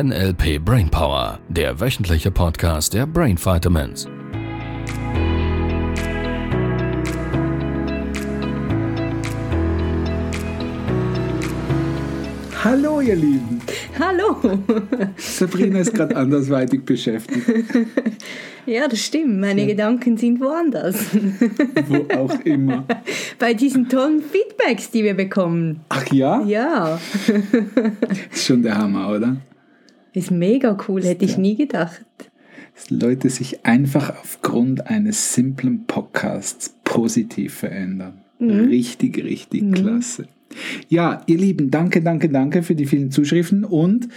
NLP 0.00 0.64
Brainpower, 0.64 1.40
der 1.48 1.80
wöchentliche 1.80 2.30
Podcast 2.30 2.94
der 2.94 3.04
Brain 3.04 3.36
Vitamins. 3.36 4.06
Hallo, 12.62 13.00
ihr 13.00 13.16
Lieben. 13.16 13.60
Hallo. 13.98 14.36
Sabrina 15.16 15.80
ist 15.80 15.92
gerade 15.92 16.14
andersweitig 16.14 16.84
beschäftigt. 16.84 17.48
Ja, 18.66 18.86
das 18.86 19.00
stimmt. 19.00 19.40
Meine 19.40 19.62
ja. 19.62 19.68
Gedanken 19.68 20.18
sind 20.18 20.40
woanders. 20.40 21.06
Wo 21.86 22.06
auch 22.14 22.38
immer. 22.44 22.84
Bei 23.38 23.54
diesen 23.54 23.88
tollen 23.88 24.22
Feedbacks, 24.22 24.90
die 24.90 25.04
wir 25.04 25.14
bekommen. 25.14 25.80
Ach 25.88 26.06
ja? 26.12 26.42
Ja. 26.42 27.00
Ist 28.30 28.44
schon 28.44 28.62
der 28.62 28.76
Hammer, 28.76 29.08
oder? 29.08 29.38
Ist 30.12 30.30
mega 30.30 30.76
cool, 30.88 31.02
hätte 31.04 31.24
ich 31.24 31.38
nie 31.38 31.56
gedacht. 31.56 32.04
Dass 32.74 32.90
Leute 32.90 33.28
sich 33.30 33.64
einfach 33.64 34.10
aufgrund 34.20 34.86
eines 34.86 35.34
simplen 35.34 35.84
Podcasts 35.86 36.74
positiv 36.84 37.54
verändern. 37.54 38.14
Mhm. 38.38 38.68
Richtig, 38.68 39.22
richtig 39.22 39.62
mhm. 39.62 39.72
klasse. 39.72 40.28
Ja, 40.88 41.22
ihr 41.26 41.38
Lieben, 41.38 41.70
danke, 41.70 42.02
danke, 42.02 42.28
danke 42.28 42.62
für 42.62 42.74
die 42.74 42.86
vielen 42.86 43.10
Zuschriften 43.10 43.64
und 43.64 44.08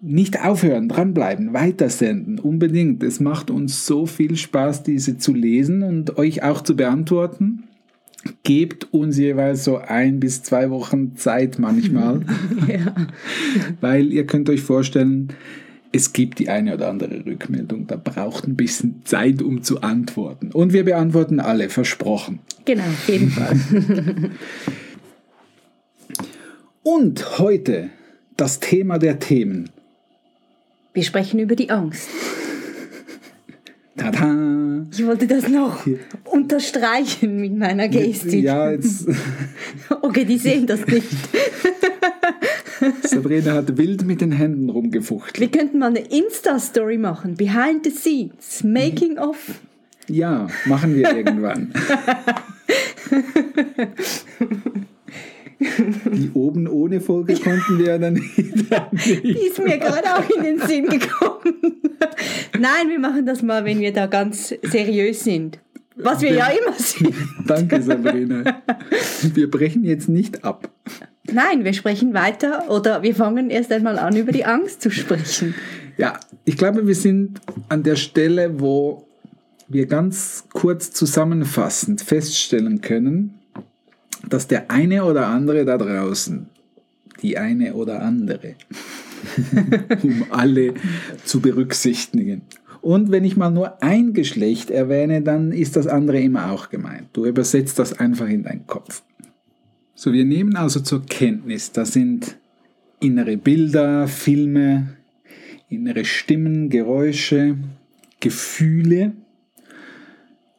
nicht 0.00 0.44
aufhören, 0.44 0.88
dranbleiben, 0.88 1.52
weitersenden, 1.52 2.40
unbedingt. 2.40 3.02
Es 3.04 3.20
macht 3.20 3.50
uns 3.50 3.86
so 3.86 4.06
viel 4.06 4.36
Spaß, 4.36 4.82
diese 4.82 5.16
zu 5.16 5.32
lesen 5.32 5.82
und 5.82 6.18
euch 6.18 6.42
auch 6.42 6.62
zu 6.62 6.74
beantworten. 6.74 7.64
Gebt 8.44 8.92
uns 8.92 9.18
jeweils 9.18 9.64
so 9.64 9.78
ein 9.78 10.20
bis 10.20 10.42
zwei 10.42 10.70
Wochen 10.70 11.16
Zeit 11.16 11.58
manchmal, 11.58 12.22
ja. 12.68 12.94
weil 13.80 14.12
ihr 14.12 14.26
könnt 14.26 14.48
euch 14.48 14.62
vorstellen, 14.62 15.28
es 15.92 16.12
gibt 16.12 16.38
die 16.38 16.48
eine 16.48 16.74
oder 16.74 16.88
andere 16.88 17.24
Rückmeldung. 17.26 17.86
Da 17.86 17.96
braucht 17.96 18.46
ein 18.46 18.56
bisschen 18.56 19.02
Zeit, 19.04 19.42
um 19.42 19.62
zu 19.62 19.82
antworten. 19.82 20.50
Und 20.52 20.72
wir 20.72 20.84
beantworten 20.84 21.38
alle, 21.38 21.68
versprochen. 21.68 22.38
Genau, 22.64 22.84
auf 22.84 23.08
jeden 23.08 23.30
Fall. 23.30 23.56
Und 26.82 27.38
heute 27.38 27.90
das 28.36 28.58
Thema 28.58 28.98
der 28.98 29.18
Themen. 29.18 29.70
Wir 30.94 31.04
sprechen 31.04 31.38
über 31.38 31.56
die 31.56 31.70
Angst. 31.70 32.08
Tada! 33.96 34.86
Ich 34.90 35.06
wollte 35.06 35.26
das 35.26 35.48
noch 35.48 35.86
unterstreichen 36.24 37.40
mit 37.40 37.56
meiner 37.56 37.88
Gestik. 37.88 38.42
Ja, 38.42 38.70
jetzt. 38.70 39.06
okay, 40.02 40.24
die 40.24 40.38
sehen 40.38 40.66
das 40.66 40.86
nicht. 40.86 41.08
Sabrina 43.02 43.54
hat 43.54 43.76
wild 43.76 44.04
mit 44.04 44.20
den 44.20 44.32
Händen 44.32 44.70
rumgefuchtelt. 44.70 45.40
Wir 45.40 45.50
könnten 45.60 45.78
mal 45.78 45.88
eine 45.88 46.00
Insta-Story 46.00 46.98
machen. 46.98 47.36
Behind 47.36 47.84
the 47.84 47.90
scenes. 47.90 48.64
Making 48.64 49.18
of. 49.18 49.36
Ja, 50.08 50.48
machen 50.66 50.96
wir 50.96 51.14
irgendwann. 51.14 51.72
Die 56.12 56.30
oben 56.34 56.66
ohne 56.66 57.00
Folge 57.00 57.34
konnten 57.34 57.78
wir 57.78 57.86
ja 57.86 57.98
dann 57.98 58.14
nicht. 58.14 58.36
Die 58.36 59.46
ist 59.46 59.58
mir 59.58 59.78
gerade 59.78 60.14
auch 60.16 60.28
in 60.36 60.42
den 60.42 60.60
Sinn 60.60 60.88
gekommen. 60.88 61.80
Nein, 62.58 62.88
wir 62.88 62.98
machen 62.98 63.26
das 63.26 63.42
mal, 63.42 63.64
wenn 63.64 63.80
wir 63.80 63.92
da 63.92 64.06
ganz 64.06 64.54
seriös 64.62 65.24
sind. 65.24 65.58
Was 65.96 66.22
wir 66.22 66.32
ja 66.32 66.48
immer 66.48 66.74
sind. 66.76 67.14
Danke, 67.46 67.82
Sabrina. 67.82 68.62
Wir 69.34 69.50
brechen 69.50 69.84
jetzt 69.84 70.08
nicht 70.08 70.44
ab. 70.44 70.70
Nein, 71.30 71.64
wir 71.64 71.72
sprechen 71.72 72.14
weiter 72.14 72.70
oder 72.70 73.02
wir 73.02 73.14
fangen 73.14 73.50
erst 73.50 73.70
einmal 73.72 73.98
an, 73.98 74.16
über 74.16 74.32
die 74.32 74.44
Angst 74.44 74.82
zu 74.82 74.90
sprechen. 74.90 75.54
Ja, 75.96 76.18
ich 76.44 76.56
glaube, 76.56 76.86
wir 76.86 76.94
sind 76.94 77.40
an 77.68 77.82
der 77.82 77.96
Stelle, 77.96 78.60
wo 78.60 79.06
wir 79.68 79.86
ganz 79.86 80.44
kurz 80.52 80.90
zusammenfassend 80.90 82.00
feststellen 82.00 82.80
können, 82.80 83.34
dass 84.28 84.48
der 84.48 84.70
eine 84.70 85.04
oder 85.04 85.26
andere 85.26 85.64
da 85.64 85.78
draußen, 85.78 86.46
die 87.22 87.38
eine 87.38 87.74
oder 87.74 88.02
andere, 88.02 88.54
um 90.02 90.26
alle 90.30 90.74
zu 91.24 91.40
berücksichtigen. 91.40 92.42
Und 92.80 93.12
wenn 93.12 93.24
ich 93.24 93.36
mal 93.36 93.50
nur 93.50 93.80
ein 93.82 94.12
Geschlecht 94.12 94.70
erwähne, 94.70 95.22
dann 95.22 95.52
ist 95.52 95.76
das 95.76 95.86
andere 95.86 96.20
immer 96.20 96.50
auch 96.50 96.68
gemeint. 96.68 97.08
Du 97.12 97.26
übersetzt 97.26 97.78
das 97.78 97.98
einfach 97.98 98.28
in 98.28 98.42
deinen 98.42 98.66
Kopf. 98.66 99.02
So, 99.94 100.12
wir 100.12 100.24
nehmen 100.24 100.56
also 100.56 100.80
zur 100.80 101.06
Kenntnis, 101.06 101.70
das 101.70 101.92
sind 101.92 102.36
innere 102.98 103.36
Bilder, 103.36 104.08
Filme, 104.08 104.96
innere 105.68 106.04
Stimmen, 106.04 106.70
Geräusche, 106.70 107.56
Gefühle 108.18 109.12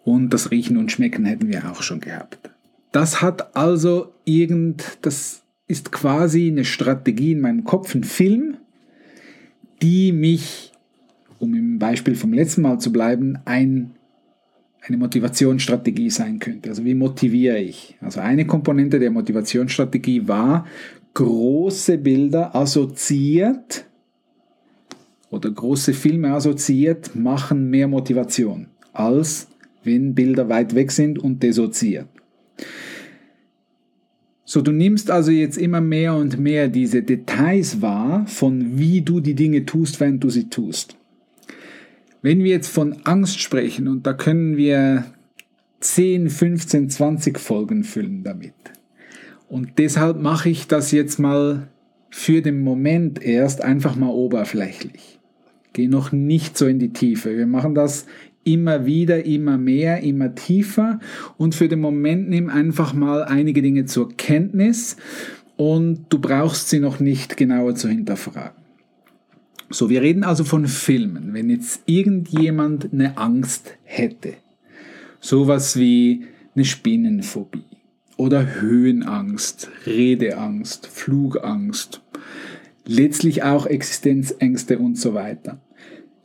und 0.05 0.29
das 0.33 0.51
Riechen 0.51 0.77
und 0.77 0.91
Schmecken 0.91 1.25
hätten 1.25 1.49
wir 1.49 1.69
auch 1.69 1.81
schon 1.81 1.99
gehabt. 1.99 2.51
Das 2.93 3.23
hat 3.23 3.57
also 3.57 4.13
irgend, 4.23 4.99
das 5.01 5.41
ist 5.67 5.91
quasi 5.91 6.47
eine 6.47 6.63
Strategie 6.63 7.31
in 7.31 7.41
meinem 7.41 7.63
Kopf, 7.63 7.95
ein 7.95 8.03
Film, 8.03 8.57
die 9.81 10.11
mich, 10.11 10.71
um 11.39 11.55
im 11.55 11.79
Beispiel 11.79 12.13
vom 12.13 12.33
letzten 12.33 12.61
Mal 12.61 12.79
zu 12.79 12.91
bleiben, 12.91 13.39
ein, 13.45 13.95
eine 14.81 14.97
Motivationsstrategie 14.97 16.11
sein 16.11 16.37
könnte. 16.37 16.69
Also 16.69 16.85
wie 16.85 16.93
motiviere 16.93 17.57
ich? 17.57 17.97
Also 17.99 18.19
eine 18.19 18.45
Komponente 18.45 18.99
der 18.99 19.09
Motivationsstrategie 19.09 20.27
war, 20.27 20.67
große 21.15 21.97
Bilder 21.97 22.55
assoziiert 22.55 23.85
oder 25.31 25.49
große 25.49 25.93
Filme 25.93 26.31
assoziiert 26.31 27.15
machen 27.15 27.71
mehr 27.71 27.87
Motivation, 27.87 28.67
als 28.93 29.47
wenn 29.83 30.13
Bilder 30.13 30.47
weit 30.47 30.75
weg 30.75 30.91
sind 30.91 31.17
und 31.17 31.41
dissoziiert. 31.41 32.07
So, 34.45 34.61
du 34.61 34.71
nimmst 34.71 35.09
also 35.09 35.31
jetzt 35.31 35.57
immer 35.57 35.81
mehr 35.81 36.13
und 36.15 36.37
mehr 36.39 36.67
diese 36.67 37.01
Details 37.01 37.81
wahr, 37.81 38.27
von 38.27 38.77
wie 38.77 39.01
du 39.01 39.19
die 39.19 39.35
Dinge 39.35 39.65
tust, 39.65 39.99
während 39.99 40.23
du 40.23 40.29
sie 40.29 40.49
tust. 40.49 40.95
Wenn 42.21 42.43
wir 42.43 42.51
jetzt 42.51 42.69
von 42.69 42.97
Angst 43.03 43.39
sprechen, 43.39 43.87
und 43.87 44.05
da 44.05 44.13
können 44.13 44.55
wir 44.55 45.05
10, 45.79 46.29
15, 46.29 46.89
20 46.89 47.39
Folgen 47.39 47.83
füllen 47.83 48.23
damit. 48.23 48.53
Und 49.49 49.77
deshalb 49.77 50.21
mache 50.21 50.49
ich 50.49 50.67
das 50.67 50.91
jetzt 50.91 51.19
mal 51.19 51.67
für 52.09 52.41
den 52.41 52.61
Moment 52.61 53.23
erst 53.23 53.61
einfach 53.61 53.95
mal 53.95 54.09
oberflächlich. 54.09 55.19
Gehe 55.73 55.89
noch 55.89 56.11
nicht 56.11 56.57
so 56.57 56.67
in 56.67 56.79
die 56.79 56.93
Tiefe. 56.93 57.35
Wir 57.35 57.47
machen 57.47 57.75
das 57.75 58.05
immer 58.43 58.85
wieder, 58.85 59.25
immer 59.25 59.57
mehr, 59.57 60.01
immer 60.01 60.35
tiefer 60.35 60.99
und 61.37 61.55
für 61.55 61.67
den 61.67 61.79
Moment 61.79 62.29
nimm 62.29 62.49
einfach 62.49 62.93
mal 62.93 63.23
einige 63.23 63.61
Dinge 63.61 63.85
zur 63.85 64.09
Kenntnis 64.15 64.97
und 65.55 66.05
du 66.09 66.19
brauchst 66.19 66.69
sie 66.69 66.79
noch 66.79 66.99
nicht 66.99 67.37
genauer 67.37 67.75
zu 67.75 67.87
hinterfragen. 67.87 68.63
So, 69.69 69.89
wir 69.89 70.01
reden 70.01 70.23
also 70.23 70.43
von 70.43 70.67
Filmen. 70.67 71.33
Wenn 71.33 71.49
jetzt 71.49 71.81
irgendjemand 71.87 72.93
eine 72.93 73.17
Angst 73.17 73.75
hätte, 73.83 74.35
sowas 75.19 75.77
wie 75.77 76.25
eine 76.53 76.65
Spinnenphobie 76.65 77.63
oder 78.17 78.61
Höhenangst, 78.61 79.69
Redeangst, 79.87 80.85
Flugangst, 80.85 82.02
letztlich 82.85 83.43
auch 83.43 83.65
Existenzängste 83.65 84.79
und 84.79 84.97
so 84.97 85.13
weiter 85.13 85.59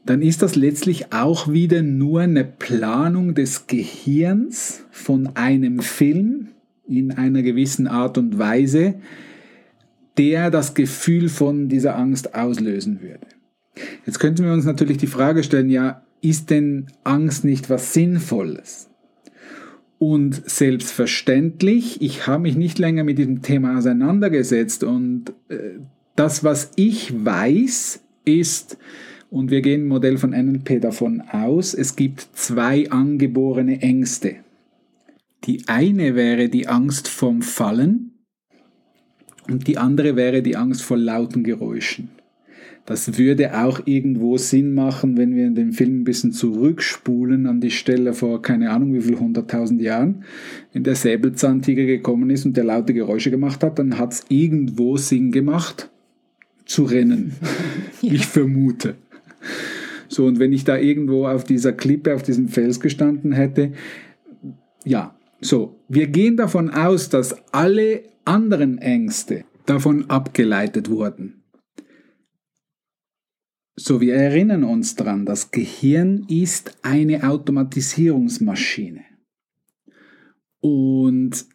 dann 0.08 0.22
ist 0.22 0.40
das 0.40 0.56
letztlich 0.56 1.12
auch 1.12 1.52
wieder 1.52 1.82
nur 1.82 2.22
eine 2.22 2.44
Planung 2.44 3.34
des 3.34 3.66
Gehirns 3.66 4.86
von 4.90 5.36
einem 5.36 5.80
Film 5.80 6.48
in 6.86 7.12
einer 7.12 7.42
gewissen 7.42 7.86
Art 7.86 8.16
und 8.16 8.38
Weise, 8.38 8.94
der 10.16 10.50
das 10.50 10.72
Gefühl 10.72 11.28
von 11.28 11.68
dieser 11.68 11.96
Angst 11.96 12.34
auslösen 12.34 13.02
würde. 13.02 13.26
Jetzt 14.06 14.18
könnten 14.18 14.46
wir 14.46 14.52
uns 14.54 14.64
natürlich 14.64 14.96
die 14.96 15.06
Frage 15.06 15.42
stellen, 15.42 15.68
ja, 15.68 16.02
ist 16.22 16.48
denn 16.48 16.86
Angst 17.04 17.44
nicht 17.44 17.68
was 17.68 17.92
Sinnvolles? 17.92 18.88
Und 19.98 20.48
selbstverständlich, 20.48 22.00
ich 22.00 22.26
habe 22.26 22.44
mich 22.44 22.56
nicht 22.56 22.78
länger 22.78 23.04
mit 23.04 23.18
diesem 23.18 23.42
Thema 23.42 23.76
auseinandergesetzt 23.76 24.84
und 24.84 25.34
äh, 25.50 25.80
das, 26.18 26.42
was 26.42 26.72
ich 26.76 27.12
weiß, 27.24 28.00
ist, 28.24 28.76
und 29.30 29.50
wir 29.50 29.60
gehen 29.60 29.82
im 29.82 29.88
Modell 29.88 30.18
von 30.18 30.30
NLP 30.30 30.80
davon 30.80 31.20
aus, 31.20 31.74
es 31.74 31.96
gibt 31.96 32.20
zwei 32.32 32.90
angeborene 32.90 33.82
Ängste. 33.82 34.36
Die 35.44 35.68
eine 35.68 36.14
wäre 36.14 36.48
die 36.48 36.66
Angst 36.66 37.08
vom 37.08 37.42
Fallen 37.42 38.12
und 39.48 39.68
die 39.68 39.78
andere 39.78 40.16
wäre 40.16 40.42
die 40.42 40.56
Angst 40.56 40.82
vor 40.82 40.96
lauten 40.96 41.44
Geräuschen. 41.44 42.10
Das 42.84 43.18
würde 43.18 43.62
auch 43.62 43.82
irgendwo 43.84 44.38
Sinn 44.38 44.72
machen, 44.72 45.18
wenn 45.18 45.36
wir 45.36 45.46
in 45.46 45.54
den 45.54 45.72
Film 45.72 46.00
ein 46.00 46.04
bisschen 46.04 46.32
zurückspulen 46.32 47.46
an 47.46 47.60
die 47.60 47.70
Stelle 47.70 48.14
vor 48.14 48.40
keine 48.40 48.70
Ahnung 48.70 48.94
wie 48.94 49.02
viel 49.02 49.18
hunderttausend 49.18 49.82
Jahren, 49.82 50.24
wenn 50.72 50.84
der 50.84 50.94
Säbelzahntiger 50.94 51.84
gekommen 51.84 52.30
ist 52.30 52.46
und 52.46 52.56
der 52.56 52.64
laute 52.64 52.94
Geräusche 52.94 53.30
gemacht 53.30 53.62
hat, 53.62 53.78
dann 53.78 53.98
hat 53.98 54.14
es 54.14 54.24
irgendwo 54.30 54.96
Sinn 54.96 55.32
gemacht, 55.32 55.90
zu 56.68 56.84
rennen. 56.84 57.34
Ich 58.00 58.28
vermute. 58.28 58.94
So, 60.06 60.24
und 60.26 60.38
wenn 60.38 60.52
ich 60.52 60.62
da 60.62 60.78
irgendwo 60.78 61.26
auf 61.26 61.42
dieser 61.42 61.72
Klippe, 61.72 62.14
auf 62.14 62.22
diesem 62.22 62.48
Fels 62.48 62.78
gestanden 62.78 63.32
hätte, 63.32 63.72
ja, 64.84 65.18
so, 65.40 65.80
wir 65.88 66.06
gehen 66.06 66.36
davon 66.36 66.70
aus, 66.70 67.08
dass 67.08 67.34
alle 67.52 68.04
anderen 68.24 68.78
Ängste 68.78 69.44
davon 69.66 70.08
abgeleitet 70.08 70.88
wurden. 70.88 71.42
So, 73.74 74.00
wir 74.00 74.14
erinnern 74.14 74.62
uns 74.62 74.94
daran, 74.94 75.26
das 75.26 75.50
Gehirn 75.50 76.24
ist 76.28 76.78
eine 76.82 77.28
Automatisierungsmaschine. 77.28 79.04
Und 80.60 81.46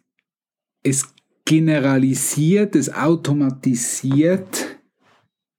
es 0.82 1.14
generalisiert, 1.44 2.76
es 2.76 2.92
automatisiert 2.92 4.73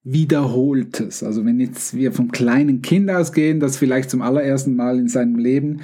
Wiederholtes. 0.05 1.23
Also 1.23 1.43
wenn 1.45 1.59
jetzt 1.59 1.95
wir 1.95 2.11
vom 2.13 2.31
kleinen 2.31 2.83
Kind 2.83 3.09
ausgehen, 3.09 3.59
das 3.59 3.77
vielleicht 3.77 4.11
zum 4.11 4.21
allerersten 4.21 4.75
Mal 4.75 4.99
in 4.99 5.09
seinem 5.09 5.37
Leben 5.37 5.81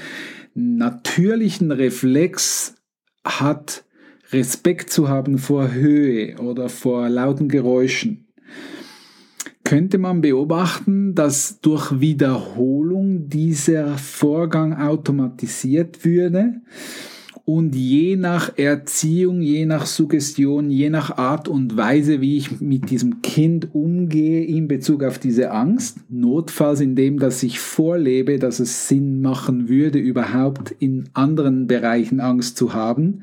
natürlichen 0.53 1.71
Reflex 1.71 2.75
hat, 3.25 3.83
Respekt 4.31 4.91
zu 4.91 5.09
haben 5.09 5.39
vor 5.39 5.73
Höhe 5.73 6.37
oder 6.37 6.69
vor 6.69 7.09
lauten 7.09 7.49
Geräuschen, 7.49 8.27
könnte 9.63 9.97
man 9.97 10.21
beobachten, 10.21 11.15
dass 11.15 11.59
durch 11.61 11.99
Wiederholung 11.99 13.27
dieser 13.27 13.97
Vorgang 13.97 14.77
automatisiert 14.77 16.05
würde 16.05 16.61
und 17.45 17.75
je 17.75 18.15
nach 18.15 18.57
Erziehung, 18.57 19.41
je 19.41 19.65
nach 19.65 19.85
Suggestion, 19.85 20.69
je 20.69 20.89
nach 20.89 21.17
Art 21.17 21.47
und 21.47 21.75
Weise, 21.75 22.21
wie 22.21 22.37
ich 22.37 22.61
mit 22.61 22.89
diesem 22.91 23.21
Kind 23.21 23.69
umgehe 23.73 24.43
in 24.43 24.67
Bezug 24.67 25.03
auf 25.03 25.17
diese 25.17 25.51
Angst, 25.51 25.97
notfalls 26.09 26.81
indem, 26.81 27.19
dass 27.19 27.41
ich 27.41 27.59
vorlebe, 27.59 28.37
dass 28.37 28.59
es 28.59 28.87
Sinn 28.87 29.21
machen 29.21 29.69
würde, 29.69 29.99
überhaupt 29.99 30.75
in 30.79 31.09
anderen 31.13 31.67
Bereichen 31.67 32.19
Angst 32.19 32.57
zu 32.57 32.73
haben, 32.73 33.21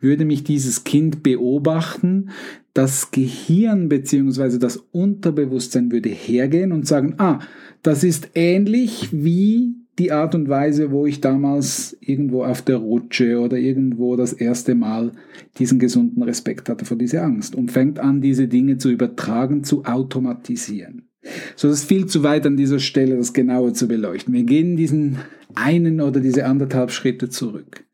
würde 0.00 0.24
mich 0.24 0.42
dieses 0.44 0.84
Kind 0.84 1.22
beobachten, 1.22 2.30
das 2.74 3.10
Gehirn 3.10 3.88
bzw. 3.88 4.58
das 4.58 4.78
Unterbewusstsein 4.92 5.92
würde 5.92 6.08
hergehen 6.08 6.72
und 6.72 6.86
sagen, 6.86 7.14
ah, 7.18 7.40
das 7.82 8.02
ist 8.02 8.30
ähnlich 8.34 9.08
wie 9.12 9.74
die 9.98 10.10
Art 10.12 10.34
und 10.34 10.48
Weise, 10.48 10.90
wo 10.90 11.06
ich 11.06 11.20
damals 11.20 11.96
irgendwo 12.00 12.44
auf 12.44 12.62
der 12.62 12.76
Rutsche 12.76 13.40
oder 13.40 13.58
irgendwo 13.58 14.16
das 14.16 14.32
erste 14.32 14.74
Mal 14.74 15.12
diesen 15.58 15.78
gesunden 15.78 16.22
Respekt 16.22 16.68
hatte 16.68 16.84
vor 16.84 16.96
dieser 16.96 17.22
Angst 17.22 17.54
und 17.54 17.70
fängt 17.70 17.98
an, 17.98 18.20
diese 18.20 18.48
Dinge 18.48 18.78
zu 18.78 18.90
übertragen, 18.90 19.64
zu 19.64 19.84
automatisieren. 19.84 21.08
So, 21.54 21.68
das 21.68 21.80
ist 21.80 21.88
viel 21.88 22.06
zu 22.06 22.22
weit 22.22 22.46
an 22.46 22.56
dieser 22.56 22.80
Stelle, 22.80 23.16
das 23.16 23.32
genauer 23.32 23.74
zu 23.74 23.86
beleuchten. 23.86 24.34
Wir 24.34 24.44
gehen 24.44 24.76
diesen 24.76 25.18
einen 25.54 26.00
oder 26.00 26.20
diese 26.20 26.46
anderthalb 26.46 26.90
Schritte 26.90 27.28
zurück. 27.28 27.84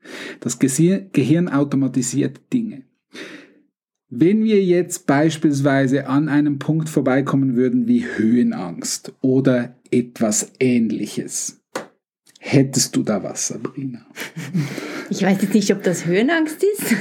Das 0.40 0.58
Gehirn 0.58 1.48
automatisiert 1.48 2.40
Dinge. 2.52 2.82
Wenn 4.10 4.42
wir 4.44 4.64
jetzt 4.64 5.06
beispielsweise 5.06 6.06
an 6.06 6.30
einem 6.30 6.58
Punkt 6.58 6.88
vorbeikommen 6.88 7.56
würden 7.56 7.86
wie 7.86 8.06
Höhenangst 8.06 9.12
oder 9.20 9.76
etwas 9.90 10.52
ähnliches, 10.60 11.57
Hättest 12.50 12.96
du 12.96 13.02
da 13.02 13.22
was, 13.22 13.48
Sabrina? 13.48 14.06
Ich 15.10 15.22
weiß 15.22 15.42
jetzt 15.42 15.52
nicht, 15.52 15.70
ob 15.70 15.82
das 15.82 16.06
Höhenangst 16.06 16.62
ist. 16.62 16.96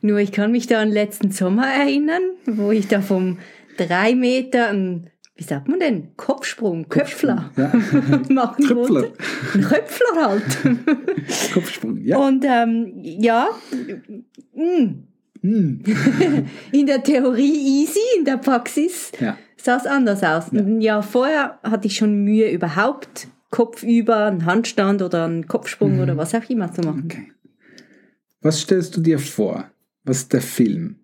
Nur 0.00 0.18
ich 0.18 0.32
kann 0.32 0.50
mich 0.50 0.66
da 0.66 0.80
an 0.80 0.90
letzten 0.90 1.30
Sommer 1.30 1.68
erinnern, 1.68 2.22
wo 2.46 2.72
ich 2.72 2.88
da 2.88 3.00
vom 3.00 3.38
drei 3.76 4.16
Meter 4.16 4.70
einen, 4.70 5.10
wie 5.36 5.44
sagt 5.44 5.68
man 5.68 5.78
denn, 5.78 6.08
Kopfsprung, 6.16 6.88
Köpfler 6.88 7.52
ja. 7.56 7.72
machen 8.30 8.66
Köpfler. 8.66 8.76
wollte. 8.76 9.12
Ein 9.54 9.60
Köpfler 9.62 10.16
halt. 10.16 11.54
Kopfsprung, 11.54 11.98
ja. 12.04 12.18
Und 12.18 12.44
ähm, 12.44 12.94
ja. 12.96 13.48
Mm. 14.56 15.04
in 16.72 16.86
der 16.86 17.04
Theorie 17.04 17.82
easy, 17.82 18.00
in 18.18 18.24
der 18.24 18.38
Praxis 18.38 19.12
ja. 19.20 19.38
sah 19.56 19.76
es 19.76 19.86
anders 19.86 20.24
aus. 20.24 20.46
Ja. 20.50 20.62
Ein 20.62 20.80
Jahr 20.80 21.04
vorher 21.04 21.60
hatte 21.62 21.86
ich 21.86 21.96
schon 21.96 22.24
Mühe, 22.24 22.50
überhaupt 22.50 23.28
Kopf 23.52 23.82
über, 23.82 24.26
einen 24.26 24.46
Handstand 24.46 25.02
oder 25.02 25.26
einen 25.26 25.46
Kopfsprung 25.46 25.96
mhm. 25.96 26.00
oder 26.00 26.16
was 26.16 26.34
auch 26.34 26.48
immer 26.48 26.72
zu 26.72 26.80
machen. 26.80 27.04
Okay. 27.04 27.32
Was 28.40 28.62
stellst 28.62 28.96
du 28.96 29.00
dir 29.00 29.18
vor? 29.20 29.70
Was 30.04 30.18
ist 30.18 30.32
der 30.32 30.40
Film? 30.40 30.96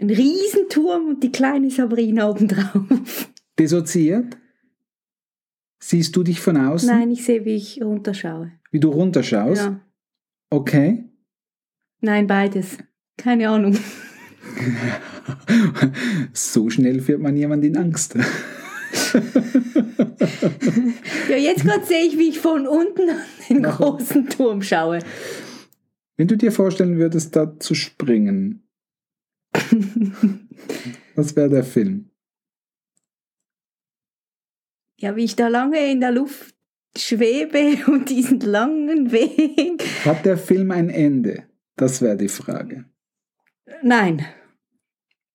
Ein 0.00 0.10
Riesenturm 0.10 1.08
und 1.08 1.22
die 1.22 1.32
kleine 1.32 1.70
Sabrina 1.70 2.30
obendrauf. 2.30 3.30
Dissoziiert? 3.58 4.38
Siehst 5.80 6.14
du 6.14 6.22
dich 6.22 6.40
von 6.40 6.56
außen? 6.56 6.88
Nein, 6.88 7.10
ich 7.10 7.24
sehe, 7.24 7.44
wie 7.44 7.56
ich 7.56 7.82
runterschaue. 7.82 8.52
Wie 8.70 8.80
du 8.80 8.90
runterschaust? 8.90 9.62
Ja. 9.62 9.80
Okay. 10.50 11.04
Nein, 12.00 12.28
beides. 12.28 12.78
Keine 13.16 13.48
Ahnung. 13.48 13.76
so 16.32 16.70
schnell 16.70 17.00
führt 17.00 17.20
man 17.20 17.36
jemand 17.36 17.64
in 17.64 17.76
Angst. 17.76 18.16
ja, 21.28 21.36
jetzt 21.36 21.64
gerade 21.64 21.84
sehe 21.84 22.04
ich, 22.04 22.18
wie 22.18 22.28
ich 22.28 22.38
von 22.38 22.66
unten 22.66 23.10
an 23.10 23.22
den 23.48 23.62
großen 23.62 24.28
Turm 24.28 24.62
schaue. 24.62 25.00
Wenn 26.16 26.28
du 26.28 26.36
dir 26.36 26.52
vorstellen 26.52 26.98
würdest, 26.98 27.36
da 27.36 27.58
zu 27.58 27.74
springen, 27.74 28.68
was 31.14 31.36
wäre 31.36 31.48
der 31.48 31.64
Film? 31.64 32.10
Ja, 34.96 35.14
wie 35.14 35.24
ich 35.24 35.36
da 35.36 35.46
lange 35.48 35.90
in 35.90 36.00
der 36.00 36.10
Luft 36.10 36.54
schwebe 36.96 37.78
und 37.90 38.10
diesen 38.10 38.40
langen 38.40 39.12
Weg. 39.12 39.82
Hat 40.04 40.24
der 40.24 40.38
Film 40.38 40.70
ein 40.70 40.90
Ende? 40.90 41.44
Das 41.76 42.02
wäre 42.02 42.16
die 42.16 42.28
Frage. 42.28 42.84
Nein. 43.82 44.26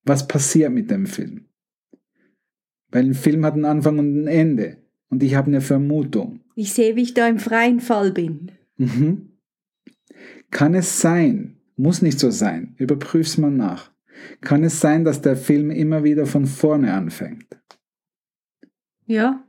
Was 0.04 0.28
passiert 0.28 0.72
mit 0.72 0.92
dem 0.92 1.06
Film? 1.06 1.48
Weil 2.94 3.06
ein 3.06 3.16
Film 3.16 3.44
hat 3.44 3.56
einen 3.56 3.66
Anfang 3.66 3.98
und 3.98 4.24
ein 4.24 4.28
Ende. 4.28 4.78
Und 5.10 5.24
ich 5.24 5.34
habe 5.34 5.48
eine 5.48 5.62
Vermutung. 5.62 6.42
Ich 6.56 6.74
sehe, 6.74 6.96
wie 6.96 7.02
ich 7.02 7.16
da 7.16 7.28
im 7.28 7.40
freien 7.40 7.80
Fall 7.80 8.12
bin. 8.12 8.52
Mhm. 8.78 9.32
Kann 10.52 10.76
es 10.76 11.02
sein, 11.02 11.58
muss 11.76 12.04
nicht 12.04 12.20
so 12.20 12.30
sein, 12.30 12.76
überprüf's 12.78 13.40
mal 13.40 13.50
nach. 13.50 13.92
Kann 14.42 14.64
es 14.64 14.80
sein, 14.80 15.04
dass 15.04 15.22
der 15.22 15.36
Film 15.36 15.72
immer 15.72 16.04
wieder 16.04 16.28
von 16.28 16.46
vorne 16.46 16.94
anfängt? 16.94 17.48
Ja, 19.08 19.44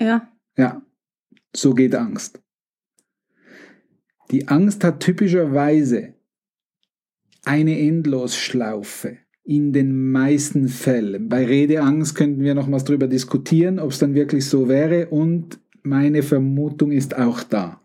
ja. 0.00 0.32
Ja, 0.56 0.82
so 1.54 1.74
geht 1.74 1.94
Angst. 1.94 2.40
Die 4.30 4.48
Angst 4.48 4.82
hat 4.82 5.00
typischerweise 5.00 6.14
eine 7.44 7.78
Endlosschlaufe 7.78 9.18
in 9.48 9.72
den 9.72 10.12
meisten 10.12 10.68
Fällen. 10.68 11.30
Bei 11.30 11.46
Redeangst 11.46 12.14
könnten 12.14 12.42
wir 12.42 12.54
nochmals 12.54 12.84
darüber 12.84 13.06
diskutieren, 13.06 13.78
ob 13.78 13.92
es 13.92 13.98
dann 13.98 14.14
wirklich 14.14 14.44
so 14.44 14.68
wäre 14.68 15.06
und 15.06 15.58
meine 15.82 16.22
Vermutung 16.22 16.92
ist 16.92 17.16
auch 17.16 17.42
da. 17.42 17.80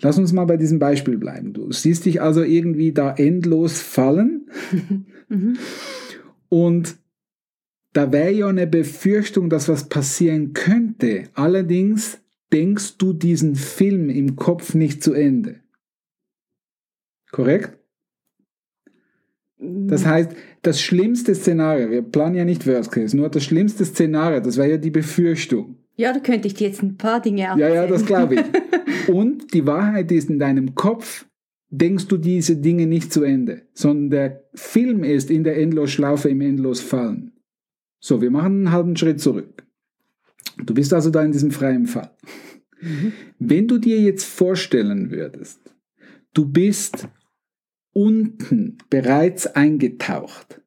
Lass 0.00 0.18
uns 0.18 0.32
mal 0.32 0.46
bei 0.46 0.56
diesem 0.56 0.80
Beispiel 0.80 1.16
bleiben. 1.16 1.52
Du 1.52 1.70
siehst 1.70 2.06
dich 2.06 2.20
also 2.20 2.42
irgendwie 2.42 2.90
da 2.90 3.14
endlos 3.14 3.80
fallen 3.80 4.48
mhm. 5.28 5.58
und 6.48 6.96
da 7.92 8.10
wäre 8.10 8.32
ja 8.32 8.48
eine 8.48 8.66
Befürchtung, 8.66 9.50
dass 9.50 9.68
was 9.68 9.88
passieren 9.88 10.54
könnte. 10.54 11.28
Allerdings 11.34 12.18
denkst 12.52 12.98
du 12.98 13.12
diesen 13.12 13.54
Film 13.54 14.10
im 14.10 14.34
Kopf 14.34 14.74
nicht 14.74 15.04
zu 15.04 15.12
Ende. 15.12 15.60
Korrekt? 17.30 17.78
Das 19.60 20.06
heißt, 20.06 20.30
das 20.62 20.80
schlimmste 20.80 21.34
Szenario, 21.34 21.90
wir 21.90 22.02
planen 22.02 22.36
ja 22.36 22.44
nicht 22.44 22.66
Worst 22.66 22.92
Case, 22.92 23.16
nur 23.16 23.28
das 23.28 23.44
schlimmste 23.44 23.84
Szenario, 23.84 24.40
das 24.40 24.56
wäre 24.56 24.70
ja 24.70 24.76
die 24.76 24.90
Befürchtung. 24.90 25.76
Ja, 25.96 26.12
da 26.12 26.20
könnte 26.20 26.46
ich 26.46 26.54
dir 26.54 26.68
jetzt 26.68 26.82
ein 26.82 26.96
paar 26.96 27.20
Dinge 27.20 27.42
erzählen. 27.42 27.74
Ja, 27.74 27.74
ja, 27.82 27.86
das 27.88 28.06
glaube 28.06 28.36
ich. 28.36 29.08
Und 29.12 29.52
die 29.52 29.66
Wahrheit 29.66 30.12
ist, 30.12 30.30
in 30.30 30.38
deinem 30.38 30.76
Kopf 30.76 31.26
denkst 31.70 32.06
du 32.06 32.16
diese 32.16 32.56
Dinge 32.56 32.86
nicht 32.86 33.12
zu 33.12 33.24
Ende, 33.24 33.62
sondern 33.74 34.10
der 34.10 34.44
Film 34.54 35.02
ist 35.02 35.30
in 35.30 35.42
der 35.42 35.58
Endlosschlaufe 35.58 36.28
im 36.28 36.40
Endlosfallen. 36.40 37.32
So, 38.00 38.22
wir 38.22 38.30
machen 38.30 38.58
einen 38.66 38.72
halben 38.72 38.96
Schritt 38.96 39.20
zurück. 39.20 39.66
Du 40.64 40.72
bist 40.72 40.92
also 40.94 41.10
da 41.10 41.22
in 41.22 41.32
diesem 41.32 41.50
freien 41.50 41.86
Fall. 41.86 42.10
Mhm. 42.80 43.12
Wenn 43.38 43.66
du 43.66 43.78
dir 43.78 44.00
jetzt 44.00 44.24
vorstellen 44.24 45.10
würdest, 45.10 45.60
du 46.32 46.46
bist 46.46 47.08
unten 47.92 48.78
bereits 48.90 49.46
eingetaucht. 49.46 50.60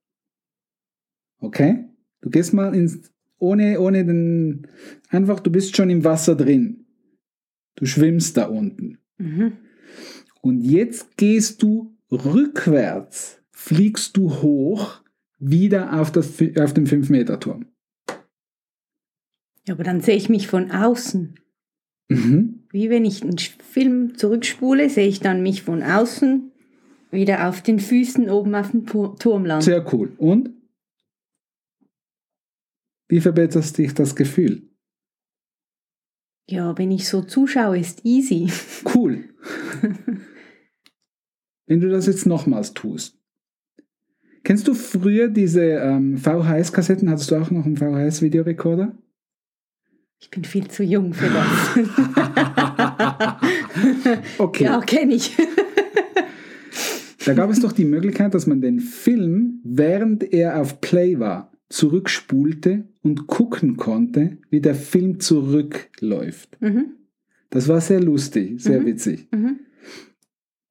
Okay? 1.39 1.85
Du 2.21 2.29
gehst 2.29 2.53
mal 2.53 2.75
ins, 2.75 3.11
ohne, 3.37 3.79
ohne 3.79 4.05
den, 4.05 4.67
einfach, 5.09 5.39
du 5.39 5.51
bist 5.51 5.75
schon 5.75 5.89
im 5.89 6.03
Wasser 6.03 6.35
drin. 6.35 6.85
Du 7.75 7.85
schwimmst 7.85 8.37
da 8.37 8.45
unten. 8.45 8.99
Mhm. 9.17 9.53
Und 10.41 10.61
jetzt 10.61 11.17
gehst 11.17 11.61
du 11.63 11.95
rückwärts, 12.11 13.41
fliegst 13.51 14.17
du 14.17 14.41
hoch, 14.41 15.01
wieder 15.39 15.99
auf, 15.99 16.11
das, 16.11 16.39
auf 16.59 16.73
den 16.73 16.85
5-Meter-Turm. 16.85 17.65
Ja, 19.67 19.73
aber 19.73 19.83
dann 19.83 20.01
sehe 20.01 20.15
ich 20.15 20.29
mich 20.29 20.47
von 20.47 20.71
außen. 20.71 21.35
Mhm. 22.09 22.63
Wie 22.69 22.89
wenn 22.89 23.05
ich 23.05 23.23
einen 23.23 23.37
Film 23.37 24.15
zurückspule, 24.15 24.89
sehe 24.89 25.07
ich 25.07 25.19
dann 25.19 25.41
mich 25.41 25.63
von 25.63 25.81
außen 25.81 26.50
wieder 27.11 27.47
auf 27.47 27.61
den 27.61 27.79
Füßen 27.79 28.29
oben 28.29 28.55
auf 28.55 28.71
dem 28.71 28.85
Turm 28.85 29.45
landen. 29.45 29.65
Sehr 29.65 29.93
cool. 29.93 30.13
Und? 30.17 30.49
Wie 33.07 33.19
verbessert 33.19 33.65
sich 33.65 33.93
das 33.93 34.15
Gefühl? 34.15 34.63
Ja, 36.49 36.77
wenn 36.77 36.91
ich 36.91 37.07
so 37.07 37.21
zuschaue, 37.21 37.79
ist 37.79 38.05
easy. 38.05 38.51
Cool. 38.95 39.25
wenn 41.67 41.79
du 41.79 41.89
das 41.89 42.07
jetzt 42.07 42.25
nochmals 42.25 42.73
tust. 42.73 43.17
Kennst 44.43 44.67
du 44.67 44.73
früher 44.73 45.27
diese 45.27 45.63
ähm, 45.63 46.17
VHS-Kassetten? 46.17 47.09
Hattest 47.09 47.31
du 47.31 47.35
auch 47.35 47.51
noch 47.51 47.65
einen 47.65 47.77
VHS-Videorekorder? 47.77 48.97
Ich 50.19 50.29
bin 50.29 50.43
viel 50.43 50.67
zu 50.67 50.83
jung 50.83 51.13
für 51.13 51.29
das. 51.29 51.77
okay. 54.39 54.65
Ja, 54.65 54.81
kenne 54.81 55.15
ich. 55.15 55.37
Da 57.25 57.33
gab 57.33 57.49
es 57.49 57.59
doch 57.59 57.71
die 57.71 57.85
Möglichkeit, 57.85 58.33
dass 58.33 58.47
man 58.47 58.61
den 58.61 58.79
Film, 58.79 59.61
während 59.63 60.33
er 60.33 60.59
auf 60.59 60.81
Play 60.81 61.19
war, 61.19 61.51
zurückspulte 61.69 62.85
und 63.01 63.27
gucken 63.27 63.77
konnte, 63.77 64.37
wie 64.49 64.61
der 64.61 64.75
Film 64.75 65.19
zurückläuft. 65.19 66.57
Mhm. 66.61 66.93
Das 67.49 67.67
war 67.67 67.81
sehr 67.81 68.01
lustig, 68.01 68.61
sehr 68.61 68.81
mhm. 68.81 68.85
witzig. 68.85 69.27
Mhm. 69.31 69.59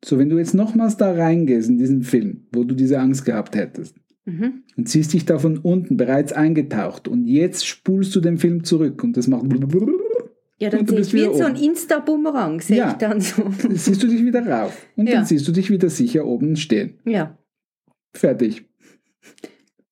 So, 0.05 0.19
wenn 0.19 0.31
du 0.31 0.39
jetzt 0.39 0.55
nochmals 0.55 0.97
da 0.97 1.13
reingehst 1.13 1.69
in 1.69 1.79
diesen 1.79 2.03
Film, 2.03 2.47
wo 2.53 2.65
du 2.65 2.75
diese 2.75 2.99
Angst 2.99 3.25
gehabt 3.25 3.55
hättest, 3.55 3.97
Mhm. 4.31 4.63
Und 4.77 4.89
siehst 4.89 5.13
dich 5.13 5.25
da 5.25 5.39
von 5.39 5.59
unten 5.59 5.97
bereits 5.97 6.33
eingetaucht 6.33 7.09
und 7.09 7.27
jetzt 7.27 7.67
spulst 7.67 8.15
du 8.15 8.21
den 8.21 8.39
Film 8.39 8.65
zurück 8.65 9.03
und 9.03 9.17
das 9.17 9.27
macht. 9.29 9.45
Ja, 10.61 10.69
dann 10.69 10.87
sehe 10.87 11.01
ich 11.01 11.15
wie 11.15 11.25
so 11.25 11.45
ein 11.45 11.57
Insta-Bumerang, 11.57 12.61
sehe 12.61 12.77
ja. 12.77 12.91
ich 12.91 12.99
dann 12.99 13.23
so. 13.23 13.51
siehst 13.71 14.03
du 14.03 14.07
dich 14.07 14.23
wieder 14.23 14.47
rauf 14.47 14.87
und 14.95 15.09
ja. 15.09 15.17
dann 15.17 15.25
siehst 15.25 15.49
du 15.49 15.53
dich 15.53 15.71
wieder 15.71 15.89
sicher 15.89 16.27
oben 16.27 16.57
stehen. 16.57 16.99
Ja. 17.07 17.39
Fertig. 18.13 18.69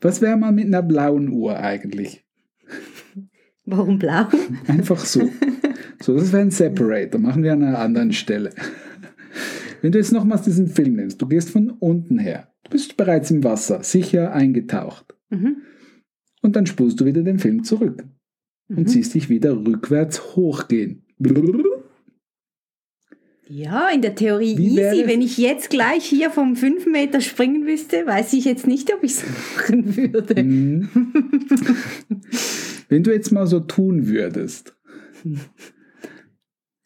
Was 0.03 0.21
wäre 0.21 0.37
mal 0.37 0.53
mit 0.53 0.67
einer 0.67 0.83
blauen 0.83 1.31
Uhr 1.31 1.59
eigentlich? 1.59 2.23
Warum 3.65 3.99
blau? 3.99 4.29
Einfach 4.67 4.99
so. 4.99 5.31
So, 6.03 6.15
das 6.15 6.33
wäre 6.33 6.43
ein 6.43 6.51
Separator. 6.51 7.19
Machen 7.19 7.43
wir 7.43 7.55
an 7.55 7.63
einer 7.63 7.79
anderen 7.79 8.13
Stelle. 8.13 8.51
Wenn 9.81 9.93
du 9.93 9.99
jetzt 9.99 10.13
nochmals 10.13 10.43
diesen 10.43 10.69
Film 10.69 10.97
nimmst, 10.97 11.21
du 11.21 11.27
gehst 11.27 11.51
von 11.51 11.71
unten 11.71 12.19
her. 12.19 12.53
Du 12.65 12.71
bist 12.71 12.97
bereits 12.97 13.31
im 13.31 13.43
Wasser, 13.43 13.83
sicher 13.83 14.33
eingetaucht. 14.33 15.17
Mhm. 15.31 15.63
Und 16.43 16.57
dann 16.57 16.67
spulst 16.67 17.01
du 17.01 17.07
wieder 17.07 17.23
den 17.23 17.39
Film 17.39 17.65
zurück 17.65 18.05
mhm. 18.69 18.79
und 18.79 18.91
siehst 18.91 19.15
dich 19.15 19.29
wieder 19.29 19.57
rückwärts 19.57 20.37
hochgehen. 20.37 21.03
Ja, 23.51 23.89
in 23.89 24.03
der 24.03 24.15
Theorie 24.15 24.59
Wie 24.59 24.79
easy. 24.79 25.07
Wenn 25.07 25.23
ich 25.23 25.39
jetzt 25.39 25.71
gleich 25.71 26.05
hier 26.05 26.31
vom 26.31 26.55
5 26.55 26.87
Meter 26.87 27.21
springen 27.23 27.65
müsste, 27.65 28.07
weiß 28.07 28.35
ich 28.35 28.45
jetzt 28.45 28.67
nicht, 28.67 28.93
ob 28.93 29.03
ich 29.03 29.13
es 29.13 29.25
machen 29.57 29.97
würde. 29.97 30.43
Mhm. 30.43 30.89
Wenn 32.89 33.03
du 33.03 33.13
jetzt 33.13 33.33
mal 33.33 33.47
so 33.47 33.61
tun 33.61 34.07
würdest, 34.07 34.77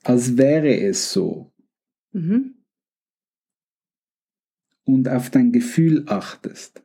als 0.05 0.37
wäre 0.37 0.77
es 0.81 1.13
so, 1.13 1.53
mhm 2.13 2.55
und 4.85 5.09
auf 5.09 5.31
dein 5.31 5.53
Gefühl 5.53 6.05
achtest. 6.07 6.83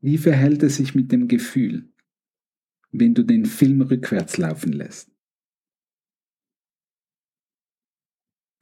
Wie 0.00 0.18
verhält 0.18 0.62
es 0.62 0.76
sich 0.76 0.94
mit 0.94 1.10
dem 1.12 1.28
Gefühl, 1.28 1.88
wenn 2.92 3.14
du 3.14 3.22
den 3.22 3.46
Film 3.46 3.82
rückwärts 3.82 4.36
laufen 4.38 4.72
lässt? 4.72 5.10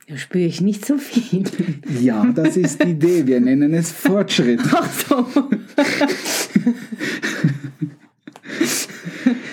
Da 0.07 0.19
spüre 0.19 0.45
ich 0.45 0.61
nicht 0.61 0.85
so 0.85 0.99
viel. 0.99 1.45
Ja, 2.01 2.31
das 2.33 2.59
ist 2.59 2.83
die 2.83 2.91
Idee. 2.91 3.27
Wir 3.27 3.41
nennen 3.41 3.73
es 3.73 3.91
Fortschritt. 3.91 4.61
Ach 4.71 4.93
so. 4.93 5.27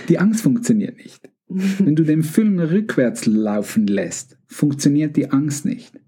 Die 0.09 0.19
Angst 0.19 0.41
funktioniert 0.41 0.97
nicht. 0.97 1.29
Wenn 1.47 1.95
du 1.95 2.03
den 2.03 2.23
Film 2.23 2.59
rückwärts 2.59 3.25
laufen 3.25 3.87
lässt, 3.87 4.37
funktioniert 4.47 5.15
die 5.15 5.31
Angst 5.31 5.65
nicht. 5.65 5.99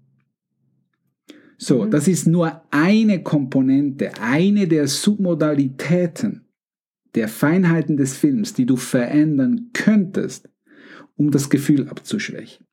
So, 1.56 1.84
mhm. 1.84 1.90
das 1.90 2.08
ist 2.08 2.26
nur 2.26 2.62
eine 2.70 3.22
Komponente, 3.22 4.12
eine 4.20 4.68
der 4.68 4.88
Submodalitäten 4.88 6.43
der 7.14 7.28
Feinheiten 7.28 7.96
des 7.96 8.16
Films, 8.16 8.54
die 8.54 8.66
du 8.66 8.76
verändern 8.76 9.70
könntest, 9.72 10.48
um 11.16 11.30
das 11.30 11.50
Gefühl 11.50 11.88
abzuschwächen. 11.88 12.66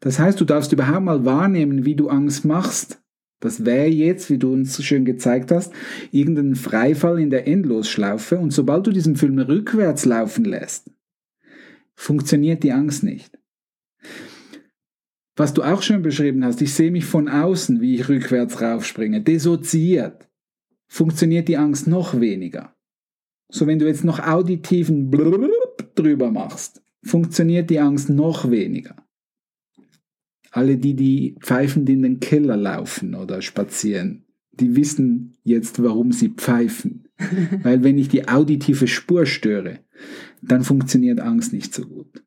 Das 0.00 0.18
heißt, 0.18 0.40
du 0.40 0.44
darfst 0.44 0.72
überhaupt 0.72 1.04
mal 1.04 1.24
wahrnehmen, 1.24 1.84
wie 1.84 1.94
du 1.94 2.08
Angst 2.08 2.44
machst. 2.44 3.02
Das 3.40 3.64
wäre 3.64 3.88
jetzt, 3.88 4.30
wie 4.30 4.38
du 4.38 4.52
uns 4.52 4.74
so 4.74 4.82
schön 4.82 5.04
gezeigt 5.04 5.50
hast, 5.50 5.72
irgendein 6.10 6.54
Freifall 6.54 7.18
in 7.18 7.30
der 7.30 7.46
Endlosschlaufe. 7.46 8.38
Und 8.38 8.52
sobald 8.52 8.86
du 8.86 8.92
diesen 8.92 9.16
Film 9.16 9.38
rückwärts 9.38 10.04
laufen 10.04 10.44
lässt, 10.44 10.90
funktioniert 11.94 12.62
die 12.62 12.72
Angst 12.72 13.02
nicht. 13.02 13.38
Was 15.36 15.54
du 15.54 15.62
auch 15.62 15.80
schon 15.80 16.02
beschrieben 16.02 16.44
hast, 16.44 16.60
ich 16.60 16.74
sehe 16.74 16.90
mich 16.90 17.06
von 17.06 17.28
außen, 17.28 17.80
wie 17.80 17.94
ich 17.94 18.08
rückwärts 18.08 18.60
raufspringe, 18.60 19.22
dissoziiert, 19.22 20.28
funktioniert 20.86 21.48
die 21.48 21.56
Angst 21.56 21.86
noch 21.86 22.20
weniger. 22.20 22.74
So 23.50 23.66
wenn 23.66 23.78
du 23.78 23.86
jetzt 23.86 24.04
noch 24.04 24.20
auditiven 24.20 25.10
Blub 25.10 25.94
drüber 25.94 26.30
machst, 26.30 26.82
funktioniert 27.02 27.70
die 27.70 27.80
Angst 27.80 28.10
noch 28.10 28.50
weniger. 28.50 28.96
Alle 30.52 30.76
die, 30.76 30.94
die 30.94 31.36
pfeifend 31.40 31.88
in 31.88 32.02
den 32.02 32.20
Keller 32.20 32.56
laufen 32.56 33.14
oder 33.14 33.40
spazieren, 33.40 34.24
die 34.52 34.76
wissen 34.76 35.36
jetzt, 35.44 35.82
warum 35.82 36.12
sie 36.12 36.30
pfeifen. 36.30 37.08
Weil 37.62 37.84
wenn 37.84 37.98
ich 37.98 38.08
die 38.08 38.28
auditive 38.28 38.86
Spur 38.86 39.26
störe, 39.26 39.80
dann 40.42 40.64
funktioniert 40.64 41.20
Angst 41.20 41.52
nicht 41.52 41.74
so 41.74 41.82
gut. 41.82 42.22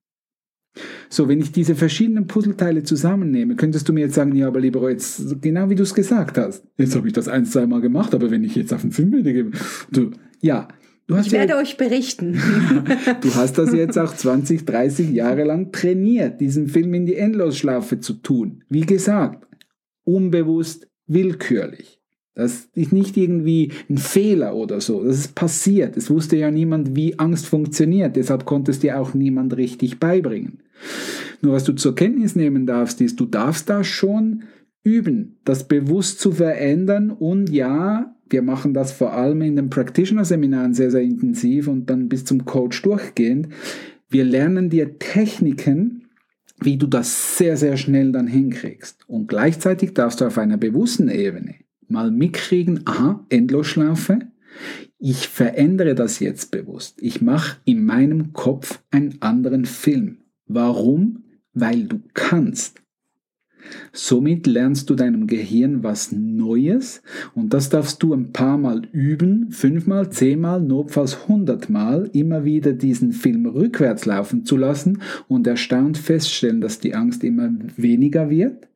So, 1.09 1.27
wenn 1.27 1.39
ich 1.39 1.51
diese 1.51 1.75
verschiedenen 1.75 2.25
Puzzleteile 2.25 2.81
zusammennehme, 2.81 3.55
könntest 3.55 3.87
du 3.87 3.93
mir 3.93 4.01
jetzt 4.01 4.15
sagen, 4.15 4.35
ja, 4.35 4.47
aber 4.47 4.59
lieber 4.59 4.89
jetzt, 4.89 5.39
genau 5.41 5.69
wie 5.69 5.75
du 5.75 5.83
es 5.83 5.93
gesagt 5.93 6.37
hast. 6.37 6.65
Jetzt 6.77 6.95
habe 6.95 7.07
ich 7.07 7.13
das 7.13 7.27
ein, 7.27 7.45
zwei 7.45 7.67
Mal 7.67 7.81
gemacht, 7.81 8.15
aber 8.15 8.31
wenn 8.31 8.43
ich 8.43 8.55
jetzt 8.55 8.73
auf 8.73 8.81
den 8.81 8.91
Filmbilder 8.91 9.33
gebe, 9.33 9.51
du, 9.91 10.11
ja. 10.41 10.67
Ich 11.07 11.31
werde 11.31 11.53
ja, 11.53 11.59
euch 11.59 11.77
berichten. 11.77 12.33
du 13.21 13.35
hast 13.35 13.57
das 13.57 13.73
jetzt 13.73 13.97
auch 13.99 14.15
20, 14.15 14.65
30 14.65 15.11
Jahre 15.11 15.43
lang 15.43 15.71
trainiert, 15.71 16.39
diesen 16.39 16.67
Film 16.67 16.93
in 16.93 17.05
die 17.05 17.15
Endlosschlaufe 17.15 17.99
zu 17.99 18.13
tun. 18.13 18.63
Wie 18.69 18.85
gesagt, 18.85 19.45
unbewusst, 20.05 20.87
willkürlich. 21.07 21.99
Das 22.35 22.69
ist 22.73 22.93
nicht 22.93 23.15
irgendwie 23.15 23.71
ein 23.89 23.97
Fehler 23.97 24.55
oder 24.55 24.81
so. 24.81 25.03
Das 25.03 25.17
ist 25.17 25.35
passiert. 25.35 25.97
Es 25.97 26.09
wusste 26.09 26.35
ja 26.35 26.49
niemand, 26.49 26.95
wie 26.95 27.19
Angst 27.19 27.45
funktioniert. 27.45 28.15
Deshalb 28.15 28.45
konnte 28.45 28.71
es 28.71 28.79
dir 28.79 28.99
auch 28.99 29.13
niemand 29.13 29.55
richtig 29.55 29.99
beibringen. 29.99 30.59
Nur 31.41 31.53
was 31.53 31.63
du 31.63 31.73
zur 31.73 31.93
Kenntnis 31.93 32.35
nehmen 32.35 32.65
darfst, 32.65 33.01
ist, 33.01 33.19
du 33.19 33.25
darfst 33.25 33.69
da 33.69 33.83
schon 33.83 34.43
üben, 34.83 35.37
das 35.45 35.67
bewusst 35.67 36.19
zu 36.19 36.31
verändern. 36.31 37.11
Und 37.11 37.51
ja, 37.51 38.15
wir 38.33 38.41
machen 38.41 38.73
das 38.73 38.91
vor 38.91 39.13
allem 39.13 39.41
in 39.43 39.55
den 39.55 39.69
Practitioner-Seminaren 39.69 40.73
sehr, 40.73 40.91
sehr 40.91 41.01
intensiv 41.01 41.67
und 41.67 41.89
dann 41.89 42.09
bis 42.09 42.25
zum 42.25 42.43
Coach 42.45 42.81
durchgehend. 42.81 43.47
Wir 44.09 44.25
lernen 44.25 44.69
dir 44.69 44.99
Techniken, 44.99 46.09
wie 46.59 46.77
du 46.77 46.87
das 46.87 47.37
sehr, 47.37 47.57
sehr 47.57 47.77
schnell 47.77 48.11
dann 48.11 48.27
hinkriegst. 48.27 49.07
Und 49.07 49.27
gleichzeitig 49.27 49.93
darfst 49.93 50.19
du 50.19 50.25
auf 50.25 50.37
einer 50.37 50.57
bewussten 50.57 51.09
Ebene 51.09 51.55
mal 51.87 52.09
mitkriegen, 52.11 52.81
aha, 52.85 53.23
Endlosschlaufe, 53.29 54.19
ich 54.97 55.27
verändere 55.27 55.93
das 55.93 56.19
jetzt 56.19 56.49
bewusst. 56.51 57.01
Ich 57.01 57.21
mache 57.21 57.57
in 57.65 57.85
meinem 57.85 58.33
Kopf 58.33 58.81
einen 58.89 59.21
anderen 59.21 59.65
Film. 59.65 60.19
Warum? 60.47 61.23
Weil 61.53 61.83
du 61.83 62.01
kannst. 62.13 62.82
Somit 63.91 64.47
lernst 64.47 64.89
du 64.89 64.95
deinem 64.95 65.27
Gehirn 65.27 65.83
was 65.83 66.11
Neues 66.11 67.01
und 67.35 67.53
das 67.53 67.69
darfst 67.69 68.01
du 68.03 68.13
ein 68.13 68.31
paar 68.31 68.57
Mal 68.57 68.83
üben, 68.91 69.51
fünfmal, 69.51 70.09
zehnmal, 70.11 70.61
notfalls 70.61 71.27
hundertmal, 71.27 72.09
immer 72.13 72.43
wieder 72.45 72.73
diesen 72.73 73.11
Film 73.11 73.45
rückwärts 73.45 74.05
laufen 74.05 74.45
zu 74.45 74.57
lassen 74.57 75.01
und 75.27 75.47
erstaunt 75.47 75.97
feststellen, 75.97 76.61
dass 76.61 76.79
die 76.79 76.95
Angst 76.95 77.23
immer 77.23 77.49
weniger 77.77 78.29
wird 78.29 78.67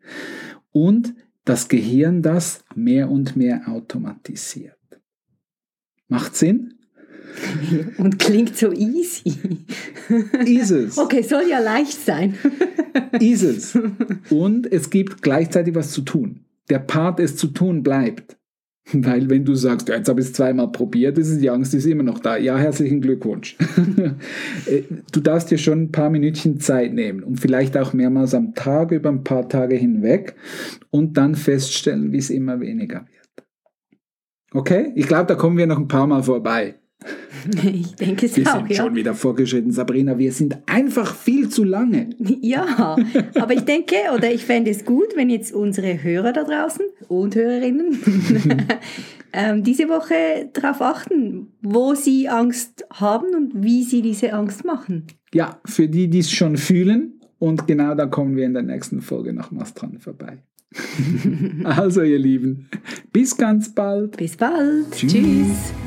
und 0.72 1.13
das 1.46 1.70
Gehirn 1.70 2.22
das 2.22 2.63
mehr 2.75 3.10
und 3.10 3.36
mehr 3.36 3.70
automatisiert. 3.70 4.75
Macht 6.08 6.36
Sinn? 6.36 6.74
Und 7.98 8.19
klingt 8.19 8.57
so 8.57 8.72
easy. 8.72 9.38
Ist 10.46 10.72
es. 10.72 10.98
Okay, 11.07 11.22
soll 11.22 11.43
ja 11.50 11.60
leicht 11.60 12.03
sein. 12.05 12.36
Ist 13.19 13.43
es. 13.43 13.77
Und 14.29 14.72
es 14.72 14.89
gibt 14.89 15.22
gleichzeitig 15.22 15.75
was 15.75 15.91
zu 15.91 16.01
tun. 16.01 16.41
Der 16.69 16.79
Part, 16.79 17.19
es 17.19 17.36
zu 17.36 17.48
tun, 17.48 17.84
bleibt. 17.84 18.38
Weil 18.93 19.29
wenn 19.29 19.43
du 19.43 19.53
sagst, 19.53 19.89
jetzt 19.89 20.07
habe 20.07 20.22
ich 20.22 20.27
es 20.27 20.34
zweimal 20.34 20.72
probiert, 20.72 21.17
ist 21.17 21.39
die 21.39 21.50
Angst 21.50 21.74
ist 21.74 21.86
immer 21.86 22.03
noch 22.03 22.19
da. 22.19 22.38
Ja, 22.38 22.57
herzlichen 22.57 23.01
Glückwunsch. 23.01 23.57
Äh, 24.65 24.84
du 25.12 25.19
darfst 25.19 25.51
dir 25.51 25.57
schon 25.57 25.84
ein 25.84 25.91
paar 25.91 26.10
Minütchen 26.10 26.60
Zeit 26.60 26.93
nehmen 26.93 27.24
und 27.24 27.39
vielleicht 27.39 27.77
auch 27.77 27.93
mehrmals 27.93 28.34
am 28.34 28.53
Tag 28.53 28.91
über 28.91 29.10
ein 29.10 29.24
paar 29.24 29.48
Tage 29.48 29.75
hinweg 29.75 30.36
und 30.89 31.17
dann 31.17 31.36
feststellen, 31.36 32.12
wie 32.12 32.17
es 32.17 32.29
immer 32.29 32.60
weniger 32.60 33.05
wird. 33.05 33.48
Okay? 34.51 34.91
Ich 34.96 35.07
glaube, 35.07 35.27
da 35.27 35.36
kommen 35.36 35.57
wir 35.57 35.67
noch 35.67 35.77
ein 35.79 35.88
paar 35.88 36.07
Mal 36.07 36.24
vorbei. 36.24 36.75
Ich 37.74 37.96
denke 37.96 38.25
es 38.25 38.36
wir 38.38 38.48
auch. 38.48 38.67
Wir 38.67 38.75
sind 38.75 38.86
schon 38.86 38.96
wieder 38.96 39.13
vorgeschritten, 39.13 39.72
Sabrina. 39.72 40.17
Wir 40.17 40.32
sind 40.32 40.58
einfach 40.65 41.15
viel 41.15 41.50
zu 41.50 41.63
lange. 41.63 42.10
Ja, 42.41 42.96
aber 43.36 43.53
ich 43.53 43.62
denke 43.62 43.96
oder 44.15 44.32
ich 44.32 44.46
fände 44.46 44.72
es 44.72 44.86
gut, 44.86 45.15
wenn 45.15 45.29
jetzt 45.29 45.53
unsere 45.53 46.01
Hörer 46.01 46.32
da 46.32 46.44
draußen 46.44 46.86
und 47.08 47.36
Hörerinnen 47.36 48.00
ähm, 49.34 49.63
diese 49.63 49.89
Woche 49.89 50.50
darauf 50.53 50.82
achten, 50.82 51.48
wo 51.62 51.94
sie 51.96 52.29
Angst 52.29 52.86
haben 52.94 53.36
und 53.36 53.63
wie 53.63 53.84
sie 53.84 54.01
diese 54.01 54.34
Angst 54.34 54.65
machen. 54.65 55.08
Ja, 55.34 55.60
für 55.65 55.88
die, 55.88 56.10
die 56.10 56.20
es 56.20 56.32
schon 56.32 56.58
fühlen. 56.58 57.20
Und 57.39 57.67
genau 57.67 57.96
da 57.96 58.06
kommen 58.06 58.36
wir 58.36 58.46
in 58.46 58.53
der 58.53 58.63
nächsten 58.63 59.01
Folge 59.01 59.34
nochmals 59.34 59.74
dran 59.74 60.00
vorbei. 60.00 60.44
also, 61.63 62.01
ihr 62.01 62.20
Lieben, 62.20 62.70
bis 63.13 63.36
ganz 63.38 63.74
bald. 63.74 64.17
Bis 64.17 64.36
bald. 64.36 64.91
Tschüss. 64.91 65.13
Tschüss. 65.13 65.87